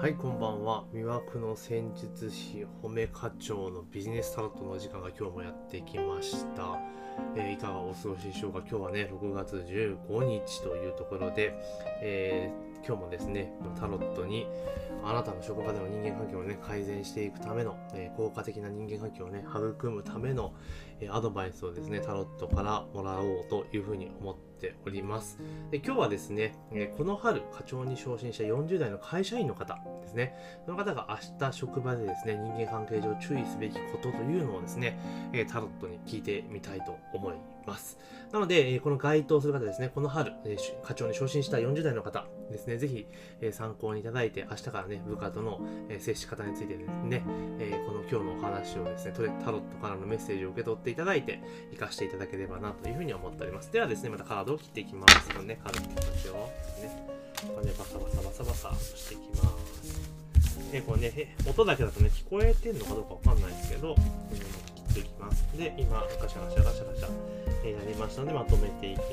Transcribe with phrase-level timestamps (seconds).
[0.00, 0.84] はい、こんばんは。
[0.94, 6.78] 魅惑の戦術師、褒め課長のビジネスタロットの時間が今日もやってきました。
[7.36, 8.60] えーいかがお過ごしでしょうか？
[8.60, 11.54] 今日はね、6月15日というところで、
[12.00, 14.46] えー今日もですね、タロットに
[15.04, 20.54] あなたの職場での人間関係をね、改善していくための、えー効果的な人間関係をね、育むための、
[21.00, 24.49] えーアドバイスをですね、タロットからもらおうというふうに思って
[24.86, 25.38] おります。
[25.70, 26.54] で今日はですね、
[26.96, 30.34] この春課長に昇進した40代の会社員の方ですね。
[30.64, 34.98] その方が明日職場でですね人間関係上注意すべきことというのをですね、
[35.32, 37.34] えタロットに聞いてみたいと思い
[37.66, 37.98] ます。
[38.32, 43.06] なので、えーこの該当する方ですねこの春、え課長に昇進した40代の方ですねぜひ、
[43.40, 47.22] え参考にいただいて明日からね部下との、え接し方についてですね、
[47.58, 49.12] えこの今日のお話をですね
[49.44, 51.40] タロットからのメッセージを受け取っていただいて
[51.70, 53.72] 活かしていただければなというふうに思っております。
[53.72, 55.28] ではですねまたカードを切っていきます。
[55.30, 56.40] これねカード切ってますよね。
[57.54, 59.69] これねバサバサバサバサとしていきます。
[60.72, 64.02] えこれね音だけだとね聞こえてんのかどうかわかんないですけど、うん、切
[64.92, 65.44] っていきます。
[65.56, 67.08] で今ガシャガシャガシャガシャ、
[67.64, 69.10] えーやりましたのでまとめていきます。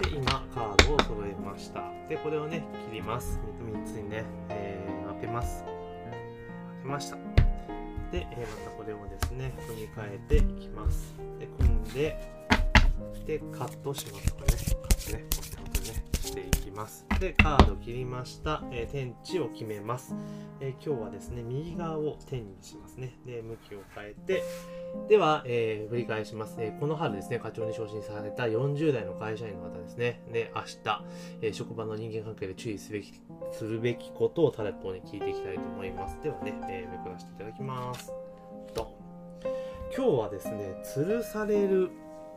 [0.00, 1.82] でで今カードを揃えました。
[2.08, 3.38] でこれをね切ります。
[3.72, 5.62] 3つにね、えー分けます。
[5.64, 5.72] 分
[6.82, 7.16] けました。
[7.16, 11.14] で、えーまたこれをですね組み替えていきます。
[11.38, 12.16] で組んで
[13.26, 14.58] でカットしますこれね。
[14.58, 15.24] カットね。
[15.30, 16.19] こうやってね。
[16.30, 17.04] していきます。
[17.18, 20.14] でカード切りました、えー天地を決めます、
[20.60, 23.18] えー今日はですね右側を天にしますね。
[23.26, 24.42] で向きを変えて。
[25.08, 30.22] では、えー振り返します、えーこの春ですね課長に昇進された40代の会社員の方ですね。
[30.32, 31.04] で明日、
[31.42, 33.12] えー職場の人間関係で注意すべき
[33.50, 36.16] するべきことをタレットに聞いていきたいと思います。
[36.22, 38.12] ではね、えーめくらせていただきます。
[38.72, 38.96] と。
[39.96, 41.90] 今日はですね吊るされる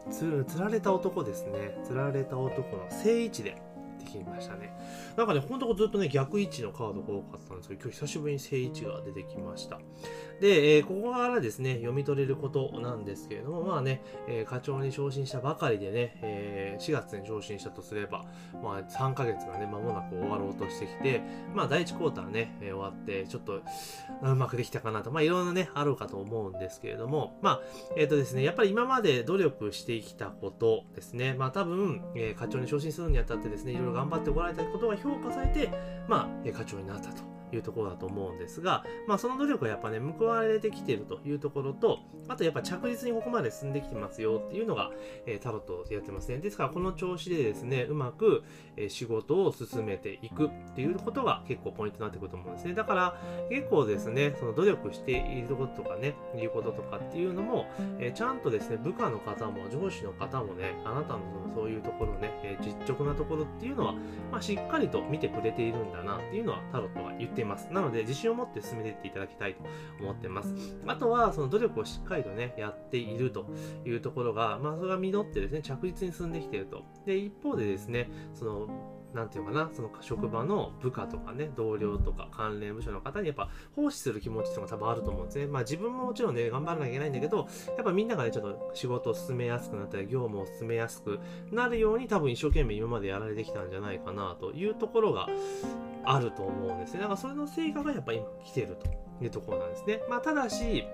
[0.10, 1.78] つられた男ですね。
[1.84, 3.62] 釣られた男の正位置で
[4.04, 4.74] できましたね。
[5.16, 9.80] なんかねほんとずっとね逆位置のカードが多かったんですけど今日久しぶりに正位置が出てきました。
[10.40, 18.26] で、えーここからですね読み取れることなんですけれどもまあね、えー課長に昇進したばかりでね、えー4月に昇進したとすれば
[18.62, 21.22] まあ3ヶ月がね間もなく終わろうとしてきて
[21.54, 23.62] まあ第1クォーターね、えー終わってちょっと
[24.24, 27.62] うまくできたかなとまあいろんなねあるかと思うんですけれどもまあ
[27.96, 35.70] えっ、とですね、やっぱり今まで努力してきたことですね、まあ多分、えー課長に昇進するにあたってですね、いろいろ頑張ってもられたことが評価されて、
[36.08, 37.24] まあ、課長になったと。
[37.56, 44.92] いうところだと思うんですが、まあその努力がやっぱね、報われてきているというところと、あとやっぱ着実にここまで進んできてますよっていうのが、
[45.26, 46.38] えータロットでやってますね。
[46.38, 48.44] ですからこの調子でですね、うまく、
[48.78, 52.74] えー仕事を進めていくっていうことが結構ポイントになってくると思うんですね。
[52.74, 57.66] だから結構ですね、その努力していることとかね、いうこととかっていうのも、
[58.00, 63.94] えーちゃんとですね、部下の方も上司の方もね、あなたのそのそういうところね、えー実直なところっていうのは、
[64.32, 67.68] まあ、しっかりと見てくれているんだなっていうのはタロットが言っています。
[67.72, 69.64] なので、自信を持って進めていっていただきたいと
[70.02, 70.54] 思ってます。
[70.88, 73.46] あとは、その努力をしっかりとね、やっていると
[73.86, 76.84] いうところが、まあ、それが実ってですね、着実に進んできていると。
[77.06, 78.68] で、一方でですね、その、
[79.14, 85.48] なんていうのかな、その職場の部下とかね、同僚とか関連部署の方にやっぱ奉仕する気持ちっていうのが多分あると思うんですね。
[85.48, 87.48] まあ自分ももちろんね、頑張らなきゃいけないんだけど、
[87.78, 91.20] やっぱみんながね、ちょっと仕事を進めやすくなったり、業務を進めやすく
[91.52, 95.28] なるように多分一生懸命今までやられてきたんじゃないかなというところが
[96.04, 97.00] あると思うんですね。
[97.00, 98.90] だからそれの成果がやっぱ今来てると
[99.24, 100.02] いうところなんですね。
[100.10, 100.86] まあただし、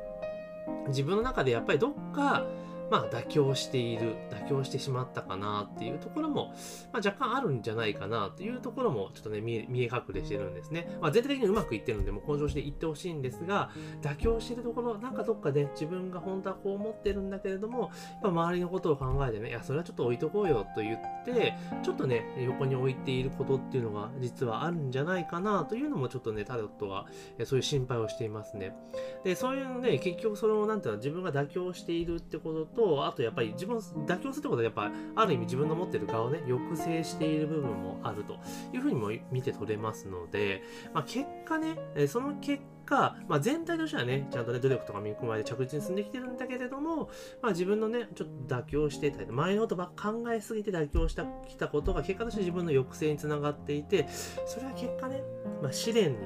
[0.88, 2.46] 自分の中でやっぱりどっか、
[2.90, 6.54] まあ妥協している、妥協してしまったかなっていうところも、
[6.92, 10.98] まあ、若干あるんじゃないかなというところもちょっとね見え隠れしてるんですね。
[11.02, 13.70] まあ、全体的にうまくいってるんで、もうこの調子でいってほしいんですが、
[14.02, 17.90] 妥協してるところ、なんかどっかで自分が本当はこう思ってるんだけれども、やっ
[18.22, 27.08] ぱ周りのことを考えてね、いや、それはちょっと置いとこうよと言って、ちょっとね、横に置いていることっていうのが実はあるんじゃないかなというのもちょっとね、タロットは
[27.46, 28.76] そういう心配をしていますね。
[29.24, 38.40] で、そういうのね、結局その、なんていうの、自分が妥協しているってことと、あとやっぱり自分、妥協するってことはやっぱ、ある意味自分の持ってる側をね、抑制している部分もあると
[38.74, 47.10] いうふうにも見て取れますので、まあ、結果ね、えその結果、まあ、全体としてはね、ちゃんとね、努力とか見込まれて着実に進んできてるんだけれども、
[47.42, 54.08] まあ、自分のね、ちょっと妥協してたり、前のことば考えすぎて妥協したきたことが結果として自分の抑制につながっていて、
[54.46, 55.24] それは結果ね、
[55.62, 56.18] まあ、試練に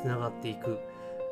[0.00, 0.78] つながっていく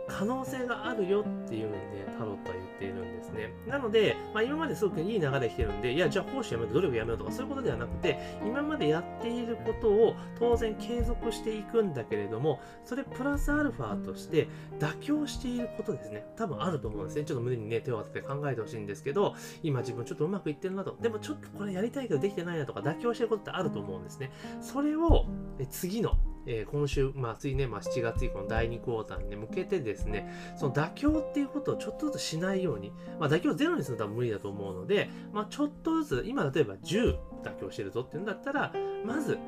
[0.09, 3.53] 可能性があるよっていうふうにね、タロットは言っているんですね。
[3.67, 14.49] なので、まあ、今まですごくいい流れ来てるんで、いや、じゃあ講師やめて努力やめようとかそういうことではなくて、今までやっていることを当然継続していくんだけれども、それプラスアルファとして
[14.79, 16.25] 妥協していることですね。
[16.37, 17.25] 多分あると思うんですね。
[17.25, 20.97] ちょっと胸にね、手を当てて考えてほしいんですけど、今自分ちょっとうまくいってるなと。
[21.01, 24.31] でもちょっとこれやりたいけどできてないなとか妥協してることってあると思うんですね。
[24.61, 25.27] それを
[25.71, 38.73] 次のえー、今週、まあ、次ね、まあ、7月以降の第2クォーターに、向けてですね、その妥協っていうことをちょっとずつしないように、まあ、妥協ゼロにするのは無理だと思うので、まあ、ちょっとずつ、今例えば10妥協してるぞっていうんだったら、
[39.05, 39.39] まず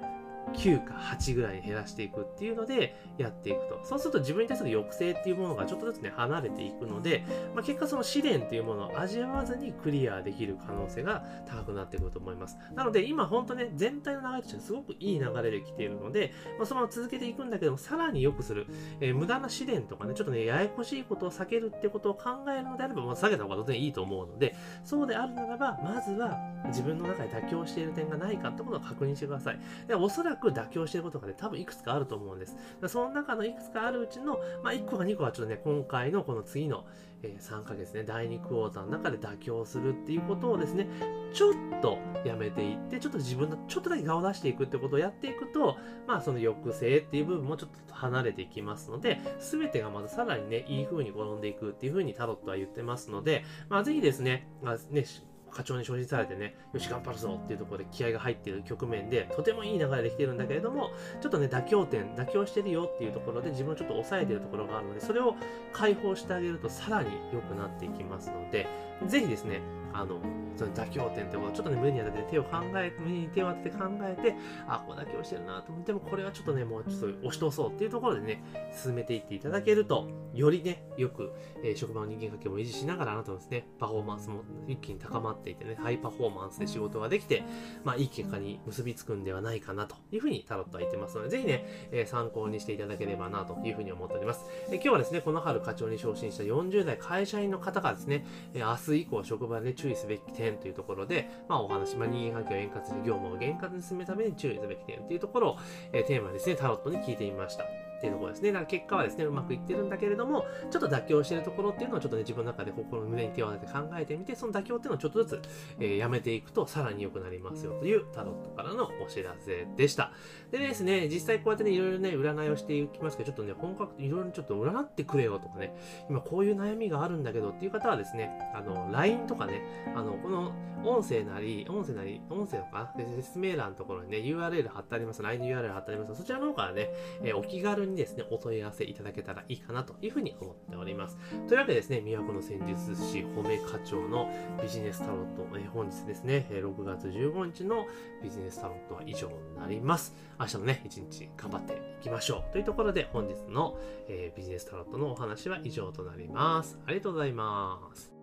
[0.55, 3.81] 9か8ぐらいに減らしていくっていうのでやっていくと。
[3.85, 7.25] そうすると自分に対する抑制っていうものがちょっとずつね、離れていくので、
[7.55, 12.58] まあ、結果その試練っていうものを味わわずにクリアできる可能性が高くなってくると思います。
[12.75, 18.67] なので今本当ね、全体の流れとしてすごくいい流れで来ているので、まあ、そのまま続けていくんだけども、さらに良くする、
[19.00, 24.55] えー、無駄な試練とかね、ちょっとね、ややこしいことを避けるってことを考えるのであれば、まあ、避けた方が当然いいと思うので、
[24.85, 29.61] そうであるならば、まずは自分の中で妥協している点がないかってことを確認してください。
[29.87, 32.56] でおそらく妥協してることとかで多分いくつかあると思うんです。
[32.87, 36.85] その中のいくつかあるうちの、まあ、1個か2個はちょっとね、今回のこの次の、
[37.23, 40.87] えー、3ヶ月ね、第2クォーターの中で妥協するっていうことをですね、
[41.32, 41.52] ちょっ
[41.82, 45.76] とやめていって、ちょっと自分のちょっとだけ顔を出していくってことをやっていくと、
[46.06, 55.05] まあその抑制っていう部分もちょっと離れていきますので、すべてがまたさらにね、いい風に転んでいくっていう風にタロットは言ってますので、まあぜひですね、まあね、
[55.50, 60.90] 課長に承認されてね、よし、頑張るぞっていうところで気合が入っている局面で、とてもいい流れできてるんだけれども、
[61.20, 65.34] ちょっとね、妥協点、妥協してるよっていうところで自分をちょっと抑えてるところがあるので、それを
[65.72, 68.66] 解放してあげるとさらに良くなっていきますので、
[69.06, 69.60] ぜひですね、
[69.98, 70.20] あの、
[70.56, 74.34] その妥協点ってことをちょっとね、胸に当てて手を考え、胸に手を当てて考えて、
[74.68, 78.42] あ、こう妥協してるなと思っても、これはちょっとね、もうちょっと押し通そうっていうところでね、
[78.72, 81.32] 進めていっていただけると、よりね、よく、
[81.64, 87.42] えー、職場の人間関係も維持しながら、あなたのですね、パフォーマンスも一気に高まっていてね、ハイパフォーマンスで仕事ができて、
[87.84, 94.44] まあ、いい結果に結びつくんではないかなというふうにタロットは言ってますので、ぜひね、えー、参考にしていただければなというふうに思っております。
[94.68, 105.56] えー、今日はですね、この春課長に昇進した40代会社員の方がですね、え明日以降職場で注意すべき点というところで、まあ、お話、まあ、人間関係を円滑に業務を円滑に進めるために注意すべき点というところを、
[105.93, 107.88] えー、テーマですね、タロットに聞いてみました。
[107.98, 108.52] っていうところですね。
[108.52, 115.42] だから結果はですね、うまくいってるんだけれども、ちょっと妥協してるところっていうのをちょっとね、自分の中で心の胸に手を当てて考えてみて、その妥協っていうのをちょっとずつ、
[115.80, 120.12] えー、やめていくとさらに良くなりますよというタロットからのお知らせでした。
[120.50, 125.74] でですね、実際こうやってね、いろいろね、占いをしていきますけど、ちょっとね、本格、いろいろちょっと占ってくれよとかね、
[126.08, 129.62] 今こういう悩みがあるんだけどっていう方はですね、あの、LINE とかね、
[129.94, 130.52] あの、この
[130.84, 135.22] 音声なり、音声なり、音声のかな説明欄のところにね、URL 貼ってあります。
[135.22, 136.14] LINE の URL 貼ってあります。
[136.14, 136.90] そちらの方からね、
[137.22, 141.17] えー、お気軽にですね、お問い合わせいただけたらいいかなというふうに思っております。
[141.49, 144.31] というわけでですね、都の戦術師褒め課長の
[144.62, 147.87] ビジネスタロット、えー、本日ですね、6月15日の
[148.23, 150.14] ビジネスタロットは以上になります。
[150.38, 152.52] 明日もね、一日頑張っていきましょう。
[152.52, 156.79] というところで本日の、えー、ビジネスタロットのお話は以上となります。
[156.87, 158.17] ありがとうございます。